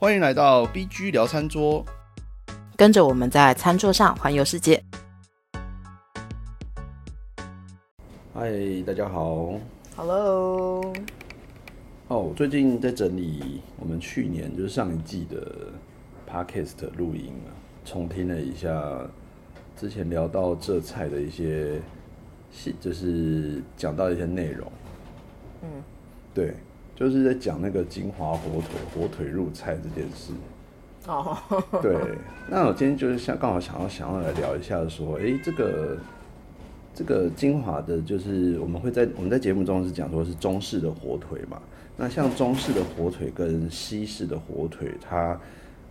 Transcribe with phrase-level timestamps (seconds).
[0.00, 1.84] 欢迎来到 BG 聊餐桌，
[2.76, 4.80] 跟着我们在餐桌上环游世界。
[8.32, 8.48] 嗨，
[8.86, 9.54] 大家好。
[9.96, 10.94] Hello，
[12.06, 15.72] 哦，最近在整理我们去年就是上一季的
[16.30, 17.50] Podcast 录音啊，
[17.84, 19.00] 重听了一下
[19.76, 21.80] 之前聊到这菜的一些
[22.52, 24.70] 细，就是讲到一些内容。
[25.62, 25.82] 嗯，
[26.32, 26.54] 对，
[26.98, 30.32] 就是在讲那个金华火腿火腿入菜这件事。
[31.06, 31.38] 哦，
[31.80, 31.96] 对，
[32.50, 35.96] 那我今天就是想刚好想要想要来聊一下，说，诶，这个
[36.92, 41.62] 这个金华的，就是我们会在我们在节目中是讲说是中式的火腿嘛，
[41.96, 45.40] 那像中式的火腿跟西式的火腿，它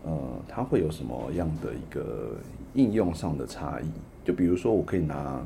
[0.03, 0.13] 呃
[0.45, 2.35] 它会有什么样的一个
[2.73, 3.85] 应用上的差异？
[4.25, 5.41] 就比如说，我可以拿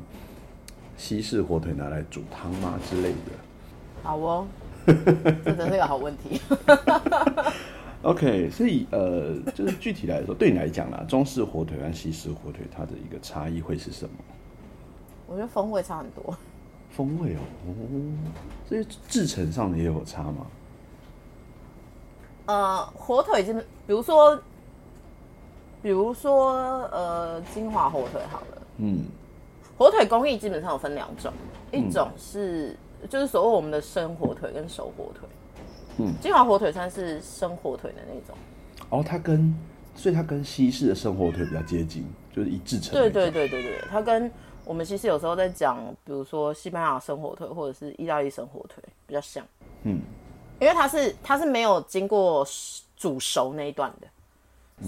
[0.96, 3.30] 西式火腿拿来煮汤吗之类的？
[4.02, 4.46] 好哦，
[5.44, 6.40] 这真是个好问题。
[8.02, 14.10] OK，所以呃，就是具体来说，对你来讲啦，中式火腿和西式火腿它的一个差异会是什么？
[15.28, 16.36] 我觉得风味差很多。
[16.90, 17.38] 风味哦，
[17.68, 17.72] 哦，
[18.68, 20.46] 所以制成上的也有差吗？
[22.46, 24.36] 呃，火腿基本，比如说，
[25.80, 29.04] 比如说，呃，金华火腿好了，嗯，
[29.78, 31.32] 火腿工艺基本上有分两种，
[31.70, 32.76] 一种是、
[33.08, 35.28] 就是所谓我们的生火腿跟熟火腿。
[35.98, 38.36] 嗯，金华火腿算是生火腿的那种。
[38.88, 39.54] 哦，它跟
[39.94, 42.92] 所以它跟西式的生火腿比较接近，就是一制成。
[42.92, 44.30] 对对，对对对，它跟
[44.64, 49.44] 我们西式有时候在讲，比如说西班牙生火腿或者是意大利生火腿比较像，
[49.82, 50.00] 嗯，
[50.60, 52.46] 因为它是它是没有经过
[52.96, 54.06] 煮熟那一段的，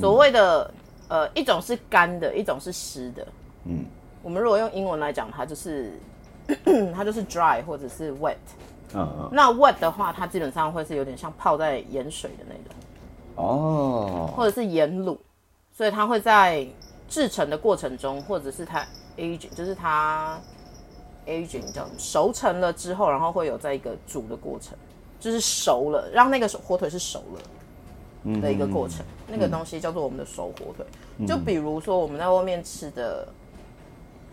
[0.01, 0.73] 所谓的、
[1.09, 3.27] 呃一种是干的，一种是湿的，
[3.65, 3.85] 嗯，
[4.23, 5.93] 我们如果用英文来讲，它就是
[6.95, 8.37] 它就是 dry 或者是 wet，
[8.95, 12.75] 嗯嗯，那 wet 的话，它基本上会是有点像泡在盐水的那种。
[13.37, 15.19] 哦，或者是盐卤，
[15.73, 16.67] 所以它会在
[17.09, 20.39] 制成的过程中，或者是它 aging，就是它
[21.27, 24.77] aging 叫熟成了之后，然后会有在一个煮的过程，
[25.19, 29.05] 就是熟了，让那个火腿是熟了的一个过程。
[29.27, 30.87] 那个东西叫做我们的熟火腿。
[31.27, 33.27] 就比如说我们在外面吃的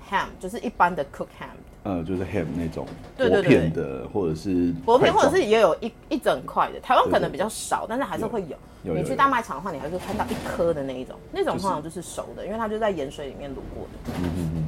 [0.09, 2.85] ham，就是一般的 cook ham，呃，就是 ham 那种
[3.17, 8.55] 薄片的，或者是薄片或者是也有一一整块的，台湾可能比较少，但是还是会有。
[8.83, 14.13] 你去大卖场的话，你还是看到一颗的那一种，那种通常就是熟的，因为它就在盐水里面卤过的。
[14.23, 14.67] 嗯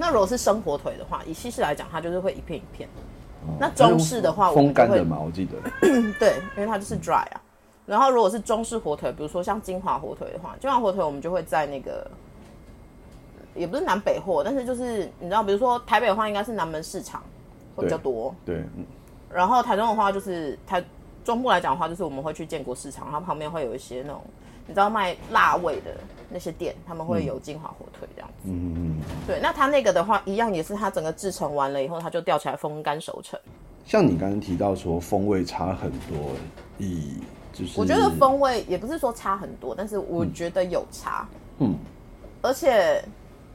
[0.00, 2.88] 那如果是生火腿的话，以西式来讲，它就是会一片一片。
[3.46, 5.56] 哦那中式的话，我风干的嘛，我记得。
[6.20, 7.40] 对，因为它就是 dry 啊。
[7.84, 12.08] 然后如果是中式火腿，比如说像金华火腿的话，金华火腿我们就会在那个，
[13.58, 17.22] 也不是南北货，但是就是你知道，比如说台北的话，应该是南门市场
[17.76, 18.34] 会比较多。
[18.44, 18.86] 对，嗯
[19.30, 20.82] 然后台中的话，就是台
[21.22, 24.22] 中部来讲的话，就是我们会去建国市场，它旁边会有一些那种
[24.66, 25.90] 你知道卖辣味的
[26.30, 28.48] 那些店，他们会有金华火腿这样子。
[28.48, 29.00] 嗯嗯。
[29.26, 33.38] 对，那它那个的话，一样也是它整个制成完了以后，它就吊起来风干熟成。
[33.84, 36.30] 像你刚刚提到说风味差很多，
[36.78, 37.14] 以
[37.52, 41.26] 就是我觉得风味也不是说差很多，但是我觉得有差。
[41.58, 41.74] 嗯，
[42.40, 43.02] 而且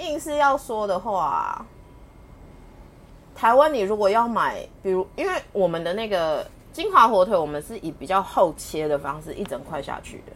[0.05, 1.65] 硬是要说的话，
[3.35, 10.33] 台湾你如果要买，比如因为我们的那个金华火腿，我们是以比较厚切的方式一整块下去的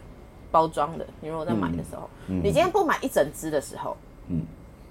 [0.50, 1.06] 包装的。
[1.20, 3.96] 你如果在买的时候，你今天不买一整只的时候，
[4.28, 4.42] 嗯，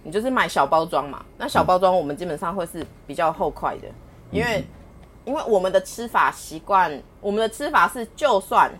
[0.03, 1.25] 你就是买小包装嘛。
[1.37, 3.87] 那小包装我们基本上会是比较厚块的，
[4.31, 4.65] 因为、
[5.25, 8.71] 因为我们的吃法习惯，我们的吃法是就算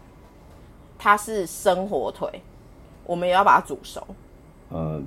[0.97, 2.41] 它是生火腿，
[3.05, 4.05] 我们也要把它煮熟。
[4.69, 5.01] 呃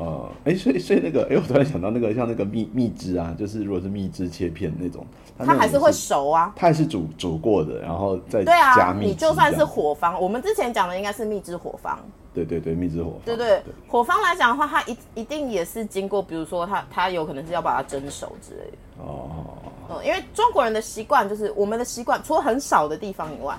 [0.00, 5.04] 呃，哎、所以所以那个，哎、我突然想到那个像那个蜜蜜汁啊，就是如果是蜜汁切片那种，
[5.36, 6.54] 它还是会熟啊。
[6.56, 11.98] 它还是煮煮过的，然后再对加啊，蜜汁你就算是火方，我们之前讲的应该是蜜汁火方，
[12.32, 13.62] 对对对，蜜汁火对不对？
[13.86, 19.04] 火方来讲的话，它一一定也是经过，比如说它它有可能是要把它蒸熟之类的。
[19.04, 19.28] 哦，
[19.90, 23.54] 嗯，因为中国人的习惯就是我们的习惯，除了很少的地方以外，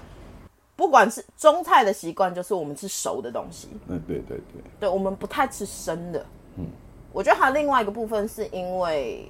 [0.76, 6.26] 不管是中菜的习惯，就是我们吃熟的东西，嗯，对对对，对我们不太吃生的。
[6.56, 6.66] 嗯，
[7.14, 9.28] 我觉得还有另外一个部分是因为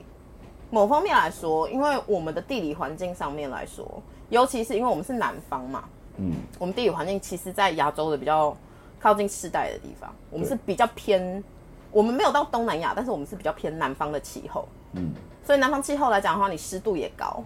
[0.70, 5.84] 某方面来说，因为我们的地理环境上面来说，尤其是因为我们是南方嘛，
[6.18, 8.56] 嗯，我们地理环境其实，在亚洲的比较
[9.00, 11.44] 靠近世代的地方，我们是比较偏，
[11.92, 15.14] 我们没有到东南亚，但是我们是比较偏南方的气候，嗯，
[15.44, 17.44] 所以南方气候来讲的话，你湿度也高。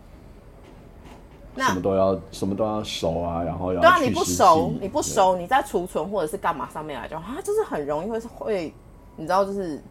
[1.57, 8.73] 那什么都要什么都要熟啊，然后要对啊，你不熟，你不熟，你在储存或者是干嘛上面来讲，它就是很容易会会，
[9.15, 9.81] 你知道，就是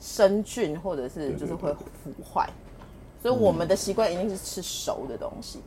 [0.00, 2.48] 生菌或者是就是会腐坏。
[3.20, 5.60] 所以我们的习惯一定是吃熟的东西。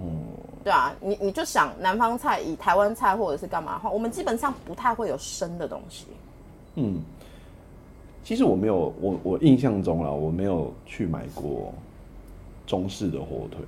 [0.00, 0.22] 嗯
[0.64, 6.06] 对啊，你你就想南方菜以台湾菜或者是干嘛的话，我们基本上不太会有生的东西。
[6.76, 7.00] 嗯，
[8.22, 11.74] 其实我没有，我我印象中啦，我没有去买过
[12.66, 13.60] 中式的火腿。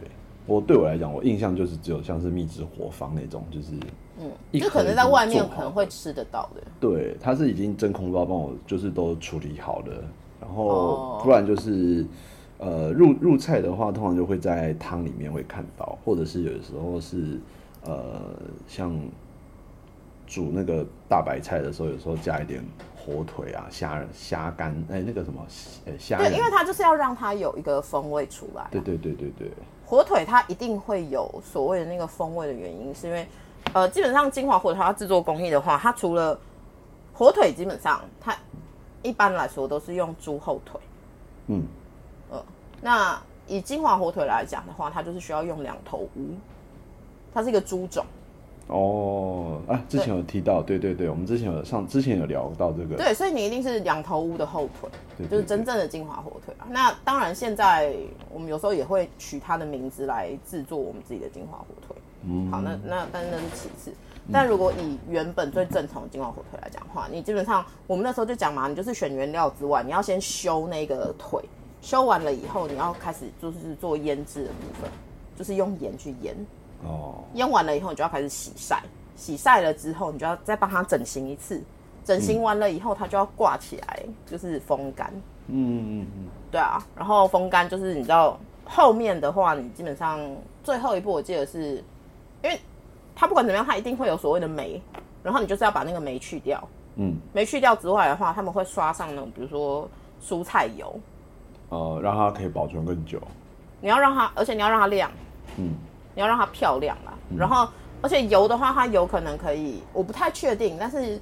[0.46, 3.72] 我对我来讲，我印象就是只有像是秘制火方那种，就是
[4.18, 6.62] 嗯，一就可能在外面可能会吃得到的。
[6.80, 9.92] 对，它是已经真空包帮我就是都处理好的，
[10.40, 11.20] 然后哦。
[11.24, 12.06] 不然就是
[12.58, 17.40] 呃入入菜的话，通常就会在汤里面会看到，或者是有的时候是
[17.84, 18.20] 呃
[18.68, 18.94] 像
[20.26, 22.64] 煮那个大白菜的时候，有时候加一点
[22.96, 25.44] 火腿啊、虾虾干，哎、那个什么
[25.86, 28.66] 呃虾对，因为它就是要让它有一个风味出来。
[28.70, 29.50] 对对对对对，
[29.84, 33.26] 火腿它一定会有所谓的那个风味的原因，是因为
[33.74, 36.38] 呃，基本上金华火腿它制作工艺的话，它除了
[37.12, 38.34] 火腿，基本上它
[39.02, 40.80] 一般来说都是用猪后腿。
[41.48, 41.62] 嗯，
[42.30, 42.42] 呃
[42.80, 46.34] 那以金华火腿来讲的话，它就是需要用两头乌，
[47.34, 48.06] 它是一个猪种。
[48.68, 54.88] 哦啊，之前有提到，对对对，我们之前有上之前有聊到这个，对，所以你一定是两头乌的后腿，
[55.18, 56.64] 对对就是真正的金华火腿啊。
[56.70, 57.94] 那当然，现在
[58.30, 61.93] 我们有时候也会取它的名字来制作我们自己的金华火腿。
[62.26, 62.50] 嗯。
[62.50, 63.92] 好，那那但是那是其次。
[64.32, 71.42] 但如果以原本最正统的金华火腿来讲的话，你基本上我们那时候就讲嘛，你就是选原料之外，你要先修那个腿，
[71.82, 74.90] 修完了以后，你要开始就是做腌制的部分，
[75.36, 76.34] 就是用盐去腌，
[76.84, 78.82] 哦，腌完了以后，你就要开始洗晒，
[79.14, 81.62] 洗晒了之后，你就要再帮它整形一次，
[82.02, 85.12] 整形完了以后，它就要挂起来，就是风干。
[85.48, 90.18] 嗯嗯嗯，对啊，然后风干就是你知道后面的话，你基本上
[90.62, 91.84] 最后一步我记得是，
[92.44, 92.60] 因为
[93.16, 94.80] 它不管怎么样，它一定会有所谓的霉，
[95.22, 96.62] 然后你就是要把那个霉去掉。
[96.96, 99.88] 嗯，霉去掉之外的话，他们会刷上那种比如说
[100.22, 101.00] 蔬菜油，
[101.70, 103.20] 呃，让它可以保存更久，
[103.80, 105.10] 你要让它，而且你要让它亮，
[105.56, 105.72] 嗯，
[106.14, 107.14] 你要让它漂亮啦。
[107.36, 107.66] 然后
[108.00, 111.20] 而且油的话，它有可能可以，我不太确定，但是。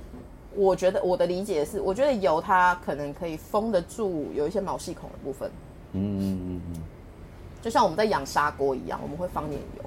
[0.55, 5.51] 我觉得我的理解是，我觉得油它可能可以封得住有一些毛细孔的部分，
[5.93, 6.81] 嗯嗯嗯嗯。
[7.63, 9.82] 就像我们在养砂锅一样，我们会放点油。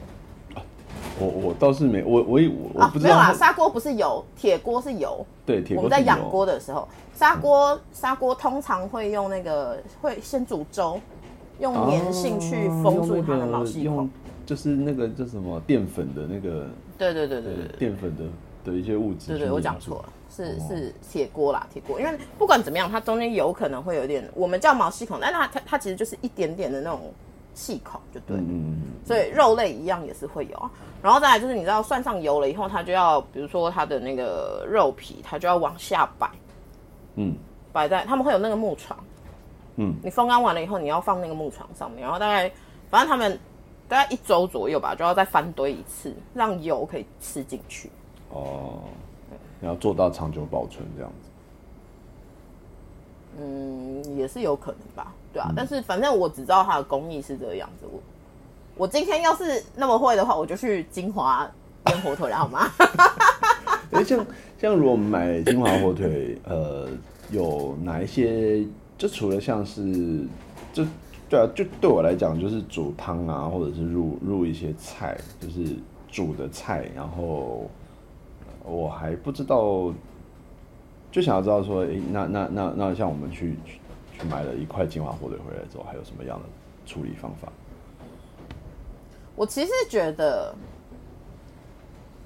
[1.20, 5.26] 我我倒是没我我我我啊，没有啦，砂锅不是油，铁锅是油。
[5.46, 11.00] 对铁我们在养锅的时候，砂锅砂锅通常会用那个会先煮粥，
[11.60, 14.10] 用粘性去封住它的毛细孔。
[14.46, 16.68] 就是那个叫什么淀粉的那个
[17.00, 22.00] 对对对对对对淀粉的的一些物质，对对，我讲错了，是哦是铁锅啦，铁锅。
[22.00, 27.12] 因为不管怎么样，它中间有可能会有一点，我们叫毛细孔，但它它它其实就是一点点的那种
[27.56, 28.44] 气孔，就对了。
[28.44, 30.70] 嗯嗯所以肉类一样也是会有啊。
[31.02, 36.30] 然后再来就是你知道涮上油了以后，它就要比如说它的那个肉皮，它就要往下摆，
[37.16, 37.36] 嗯。
[37.74, 38.98] 摆在他们会有那个木床，
[39.76, 39.96] 嗯。
[40.04, 42.52] 你风干完了以后，你要放那个木床上面，然后大概
[42.90, 43.38] 反正他们
[43.88, 47.90] 大概一周左右吧，就要再翻堆一次，让油可以吃进去。
[48.30, 48.80] 哦，
[49.60, 51.30] 你要做到长久保存这样子，
[53.40, 55.52] 嗯，也是有可能吧，对啊。
[55.56, 57.86] 但是反正我只知道它的工艺是这个样子。
[57.92, 58.00] 我
[58.78, 61.50] 我今天要是那么会的话，我就去金华
[61.88, 62.70] 腌火腿了，好吗？
[63.92, 64.26] 哎、像
[64.60, 66.88] 像如果我们买金华火腿，呃，
[67.32, 68.66] 有哪一些？
[68.98, 70.26] 就除了像是，
[70.74, 70.86] 就
[71.30, 75.76] 对啊，就对我来讲，就是煮汤啊，或者是入入一些菜，就是
[76.10, 77.70] 煮的菜，然后
[78.64, 79.94] 我还不知道，
[81.16, 83.80] 就想要知道说，诶、那那那那像我们去去
[84.20, 86.46] 去买了一块金华火腿回来之后，还有什么样的
[86.86, 87.48] 处理方法？
[89.34, 90.54] 我其实觉得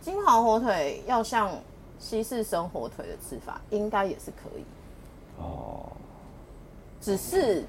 [0.02, 1.52] 金华火腿要像
[2.00, 4.64] 西式生火腿的吃法，应该也是可以，
[5.38, 5.92] 哦，
[7.00, 7.64] 只是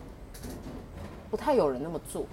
[1.30, 2.24] 不太有人那么做。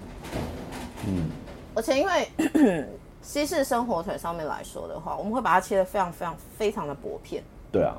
[1.06, 1.28] 嗯，
[1.74, 2.86] 而且因为
[3.20, 7.44] 西式生火腿上面来说的话，我们会把它切的非常非常非常的薄片。
[7.70, 7.98] 对啊，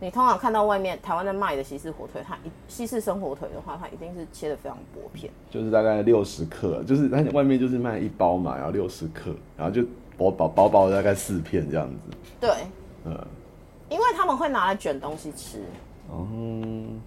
[0.00, 5.32] 你通常看到外面台湾在卖的西式火腿，它一西式生火腿的话，它一定是切的非常薄片。
[5.50, 9.82] 就是大概六十克，就是它外面就是卖一包嘛，然后六十克，然后就
[10.16, 12.16] 薄薄薄薄的大概四片这样子。
[12.40, 12.50] 对，
[13.04, 13.26] 嗯，
[13.88, 15.62] 因为他们会拿来卷东西吃。
[16.10, 17.00] 嗯，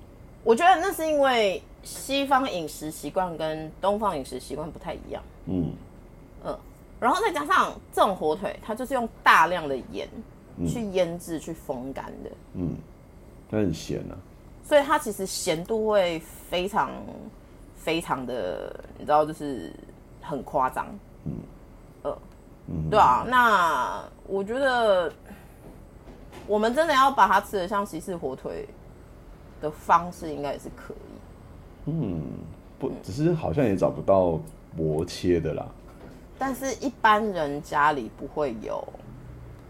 [0.43, 5.71] 我觉得那是因为西方饮食习惯跟东方饮食习惯不太一样，嗯，
[6.45, 6.57] 嗯，
[6.99, 10.07] 然后再加上这种火腿，它就是用大量的盐
[10.67, 12.75] 去腌制、去风干的，嗯，
[13.49, 14.17] 它很咸啊。
[14.63, 16.91] 所以它其实咸度会非常
[17.75, 19.73] 非常的，你知道，就是
[20.21, 20.87] 很夸张，
[21.25, 21.33] 嗯，
[22.03, 22.17] 呃，
[22.89, 25.11] 对啊，那我觉得
[26.47, 28.67] 我们真的要把它吃的像西式火腿
[29.59, 31.91] 的方式，应该也是可以。
[31.91, 32.21] 嗯，
[32.79, 34.39] 不，只是好像也找不到
[34.77, 35.65] 薄切的啦。
[36.37, 38.81] 但是一般人家里不会有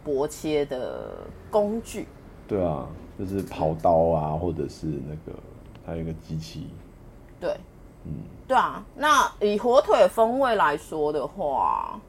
[0.03, 1.11] 薄切的
[1.49, 2.07] 工具。
[2.47, 5.37] 对啊，就是刨刀啊，或者是那个
[5.85, 6.69] 还有一个机器。
[7.39, 7.55] 对，
[8.05, 8.11] 嗯，
[8.47, 8.83] 对啊。
[8.95, 11.99] 那以火腿风味来说的话，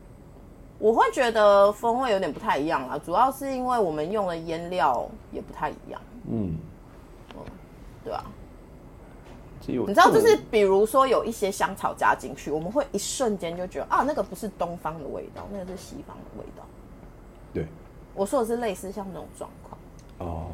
[0.78, 6.00] 我会觉得风味有点不太一样啊，主要是因为我们用的腌料也不太一样。
[6.28, 6.56] 嗯，
[8.04, 8.24] 对啊。
[9.64, 16.64] 你知道，就是比如说有一些香草加进去，我们会一瞬间就觉得啊，那个不是东方的味道，那个是西方的味道。
[17.54, 17.68] 对，
[18.14, 19.78] 我说的是类似像那种状况。
[20.18, 20.46] 哦，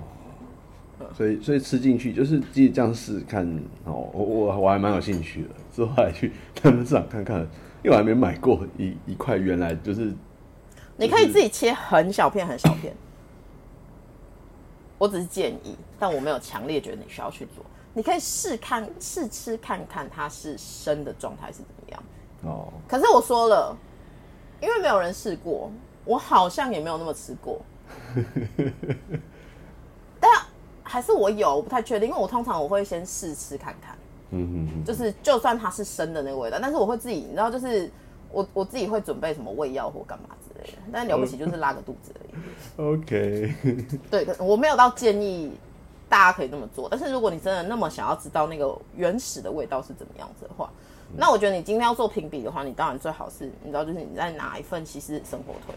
[1.14, 3.46] 所以所以吃进去就是自己这样试看
[3.84, 7.40] 哦，我我我还蛮有兴趣的，之后还去他们市场看看，
[7.82, 10.12] 因为我还没买过一一块，原来就是
[10.96, 12.94] 你可以自己切很小片很小片。
[14.96, 17.64] 我只是建议，但我没有强烈觉得你需要去做。
[17.94, 22.02] 你可以试看试吃看看它是生的状态是怎么样
[22.42, 22.72] 哦。
[22.88, 23.76] 可是我说了，
[24.60, 25.70] 因为没有人试过，
[26.08, 27.60] 我好像也没有那么吃过。
[30.18, 30.30] 但
[30.82, 33.96] 还是我有，我不太确定，因为我通常我会先试吃看看。
[34.30, 37.90] 嗯嗯就是就算它是生的那个味道，但是我会自己，你知道，就是
[38.32, 40.78] 我我自己会准备什么胃药或干嘛之类的。
[40.92, 42.96] 但了不起就是拉个肚子而已。
[42.96, 43.54] OK。
[44.10, 45.52] 对，我没有到建议。
[46.10, 50.72] 大家可以这么做，但是如果你真的那么想要知道那个原始的味道是怎么样子的话，
[51.16, 55.74] 那我觉得你今天要做评比的话，你当然最好是，你知道，就是你在拿一份西式生火腿，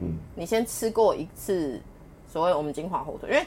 [0.00, 1.80] 嗯，你先吃过一次
[2.28, 3.44] 所谓我们金华火腿，因为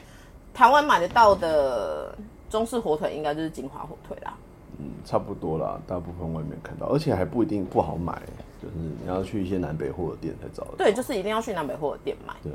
[0.52, 2.14] 台湾买得到的
[2.50, 4.36] 中式火腿应该就是金华火腿啦，
[4.78, 8.20] 嗯，差不多啦，大部分外面看到，而且还不一定不好买，
[8.62, 12.52] 就是你要去一些南北货的店才找得到，对，就是一定要去南北货的店买，对，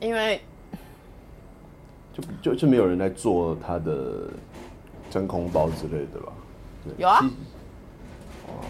[0.00, 0.40] 因为。
[2.14, 4.30] 就就就没有人来做它的
[5.10, 6.32] 真空包之类的吧？
[6.96, 7.20] 有啊，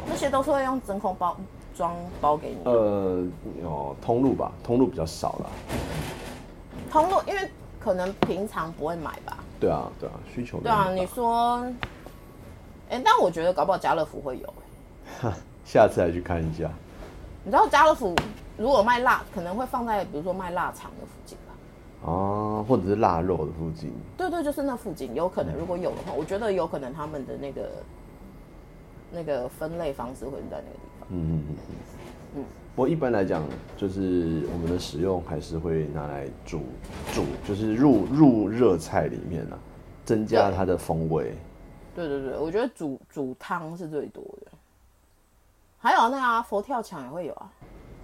[0.07, 1.37] 那些都是会用真空包
[1.77, 2.59] 装包给你。
[2.65, 3.25] 呃，
[3.63, 5.47] 有通路吧，通路比较少啦。
[6.91, 9.39] 通路因为可能平常不会买吧？
[9.61, 10.91] 对啊，对啊，需求对啊。
[10.95, 11.67] 你说，
[12.89, 14.55] 哎，但我觉得搞不好家乐福会有。
[15.65, 16.71] 下次来去看一下。
[17.43, 18.15] 你知道家乐福
[18.57, 22.11] 如果卖辣，可能会放在比如说卖腊肠的附近吧。
[22.11, 27.71] 哦，或者是腊肉的附近，对对，就是那附近，有可能如果有的话，我觉得有可能他们的那个
[29.15, 31.09] 那个分类方式会在那个地方。
[31.11, 31.57] 嗯嗯嗯
[32.37, 32.45] 嗯。
[32.75, 33.45] 不过一般来讲，
[33.77, 36.63] 就是我们的使用还是会拿来煮
[37.13, 39.59] 煮，就是入入热菜里面啊，
[40.05, 41.33] 增加它的风味。
[41.95, 44.51] 对对对，我觉得煮煮汤是最多的，
[45.79, 47.49] 还有那个佛跳墙也会有啊。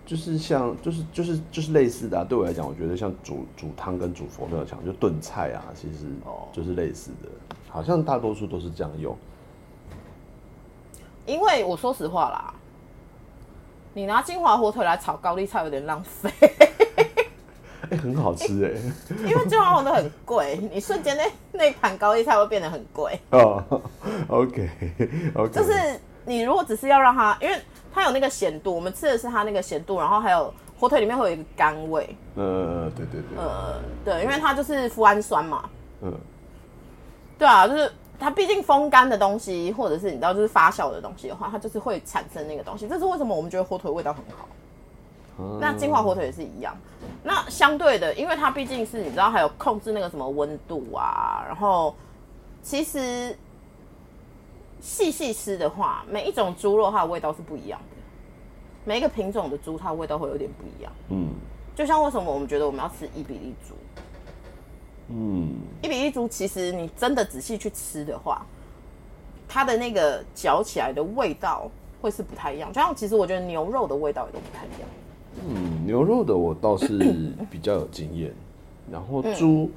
[0.07, 2.25] 就是像，就是就是就是类似的啊。
[2.25, 6.07] 对我来讲，我觉得像煮煮汤跟煮佛跳墙，就炖菜啊，其实
[6.53, 7.29] 就是类似的。
[7.69, 9.17] 好像大多数都是这样用。
[11.27, 12.55] 因为我说实话啦，
[13.95, 16.31] 你拿金华火腿来炒高丽菜有点浪费。
[17.91, 18.71] 哎，很好吃哎。
[19.27, 23.19] 因为金华火腿很贵，你瞬间那那盘高丽菜会变得很贵。
[23.31, 23.63] 哦
[24.29, 24.71] ，OK
[25.35, 25.53] OK。
[25.53, 27.61] 就是你如果只是要让它，因为。
[27.93, 32.09] 它有那个咸度，我们吃的是它那个咸度，然后还有火腿里面会有一个甘味。
[32.37, 33.37] 呃，对对对。
[33.37, 35.69] 呃，对，因为它就是脯氨酸嘛。
[36.01, 36.17] 嗯。
[37.37, 42.87] 对啊，就是它毕竟风干的东西，或者是你知道就是发酵的东西的话，它就是会产生那个东西。
[42.87, 44.47] 这是为什么我们觉得火腿味道很好。
[45.59, 46.77] 那金华火腿也是一样。
[47.25, 51.97] 那相对的，因为它毕竟是你知道还有控制那个什么温度啊，然后
[52.63, 53.35] 其实。
[54.83, 57.97] 细细吃的话，每一种猪肉它的味道是不一样的。
[58.87, 60.91] 每一个品种的猪，它的味道会有点不一样。
[61.11, 61.29] 嗯，
[61.77, 63.75] 就像为什么我们觉得我们要吃伊比利猪？
[65.11, 65.51] 嗯，
[65.83, 68.47] 一比一猪其实你真的仔细去吃的话，
[69.49, 72.73] 它的那个嚼起来的味道会是不太一样。
[72.73, 74.89] 就像其实我觉得牛肉的味道也都不太一样。
[75.49, 78.33] 嗯，牛肉的我倒是比较有经验，
[78.91, 79.71] 然后猪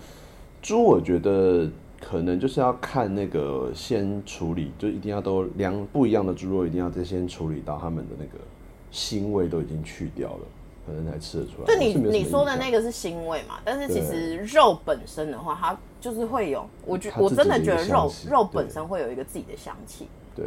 [0.61, 1.69] 猪我觉得。
[2.05, 8.43] 可能就是要看那个先处理，就一定要都两不一样的猪肉，一定要再先处理到他们的那个
[8.91, 10.39] 腥味都已经去掉了，
[10.85, 11.67] 可能才吃得出来。
[11.67, 13.59] 就你你说的那个是腥味嘛？
[13.63, 20.07] 但是其实肉本身的话，它就是会有，我觉我真的觉得肉肉本身会有一个自己的香气。
[20.35, 20.45] 对，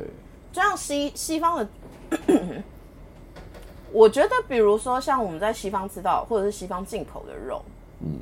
[0.53, 1.69] 就像西西方的，
[3.93, 7.63] 我觉得比如说像我们在西方吃到或者是西方进口的肉，
[8.01, 8.21] 嗯。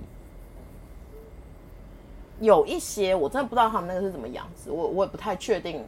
[2.41, 5.83] 有一些我真的不知道他们那个是怎么养殖，我我也不太确定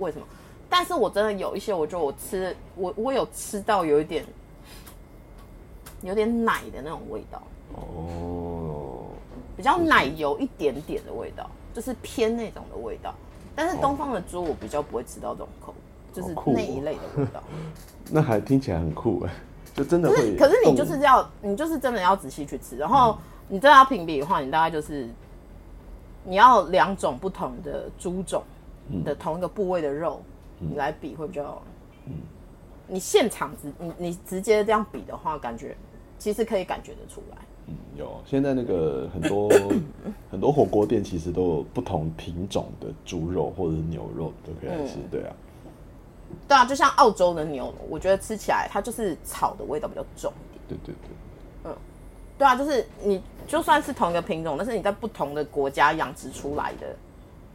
[0.00, 0.26] 为什么。
[0.68, 4.24] 但是我真的有一些，我觉得我吃我我有吃到有一点
[6.04, 7.42] 有点奶的那种味道。
[7.74, 9.06] 哦，
[9.56, 13.12] 比较奶油一点点的味道，就是偏那种的味道。
[13.56, 15.74] 但是东方的猪我比较不会吃到这种口
[16.12, 17.42] 就是那一类的味道。
[18.10, 19.32] 那还听起来很酷哎，
[19.74, 23.16] 就真的可会是可是你就是要你就是真的要仔细去吃，然后
[23.48, 25.08] 你真的要评比的话，你大概就是
[26.24, 28.42] 你要两种不同的猪种
[29.04, 30.20] 的同一个部位的肉，
[30.58, 31.60] 你来比会比较，
[32.86, 35.76] 你现场直你你直接这样比的话，感觉
[36.18, 37.38] 其实可以感觉得出来。
[37.66, 39.50] 嗯有，现在那个很多
[40.30, 45.32] 很多火锅店其实都有不同品种的猪肉或者是牛肉都可以来吃，对啊，
[46.46, 50.78] 对啊，就像澳洲的牛，我觉得吃起来它就是草的味道比较重一点。
[50.84, 50.94] 对对
[51.62, 51.72] 对，
[52.36, 56.94] 对啊，就是你就算是同一个品种，但是你在不同的国家养殖出来的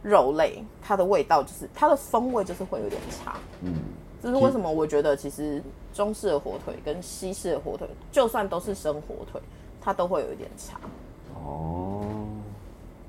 [0.02, 3.36] 肉类，它的味道就是它的风味就是会有点差。
[3.60, 3.74] 嗯，
[4.22, 4.70] 这是为什么？
[4.70, 5.62] 我觉得其实
[5.92, 9.40] 中式的火腿跟西式的火腿，就算都是生火腿，
[9.80, 10.78] 它都会有一点差。
[11.34, 12.04] 哦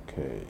[0.07, 0.41] ，OK，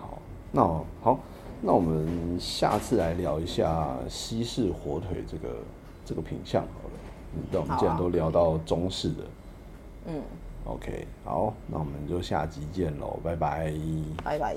[0.00, 0.18] 好，
[0.52, 1.18] 那我好，
[1.60, 5.56] 那我们下次来聊一下西式火腿这个
[6.04, 6.94] 这个品相好了。
[7.34, 9.24] 嗯那我们既然都聊到中式的，
[10.06, 10.22] 嗯
[10.64, 13.74] ，OK，好，那我们就下集见喽，拜拜。
[14.24, 14.56] 拜拜。